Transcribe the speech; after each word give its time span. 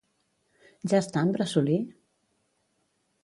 —Ja 0.93 1.01
està 1.03 1.23
en 1.27 1.33
Bressolí? 1.37 1.77